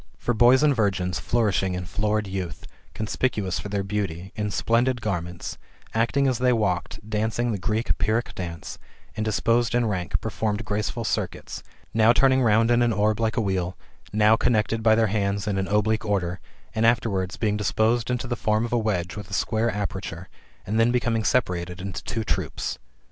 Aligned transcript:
For 0.17 0.33
boys 0.33 0.63
and 0.63 0.75
virgins, 0.75 1.19
flourishing 1.19 1.75
in 1.75 1.85
florid 1.85 2.25
youth, 2.25 2.65
conspicuous 2.95 3.59
for 3.59 3.69
their 3.69 3.83
beauty, 3.83 4.31
in 4.35 4.49
splendid 4.49 4.99
garments, 4.99 5.59
acting 5.93 6.27
as 6.27 6.39
they 6.39 6.51
walked, 6.51 7.07
dancing 7.07 7.51
the 7.51 7.59
Greek 7.59 7.95
Pyrrhic 7.99 8.33
dance,^^ 8.33 8.79
and 9.15 9.23
disposed 9.23 9.75
in 9.75 9.85
ranks, 9.85 10.15
performed 10.19 10.65
graceful 10.65 11.03
circuits; 11.03 11.61
now 11.93 12.13
turning 12.13 12.41
round 12.41 12.71
in 12.71 12.81
an 12.81 12.91
orb 12.93 13.19
like 13.19 13.37
a 13.37 13.41
wheel, 13.41 13.77
now 14.11 14.35
connected 14.35 14.81
by 14.81 14.95
their 14.95 15.05
hands 15.05 15.45
in 15.47 15.59
an 15.59 15.67
oblique 15.67 16.03
order, 16.03 16.39
and 16.73 16.83
afterwards, 16.83 17.37
being 17.37 17.55
disposed 17.55 18.09
into 18.09 18.25
the 18.25 18.35
form 18.35 18.65
of 18.65 18.73
a 18.73 18.79
wedge 18.79 19.15
with 19.15 19.29
a 19.29 19.33
square 19.35 19.69
aperture, 19.71 20.29
and 20.65 20.79
then 20.79 20.89
becoming 20.91 21.23
separated 21.23 21.79
into 21.79 22.03
two 22.03 22.23
troops. 22.23 22.79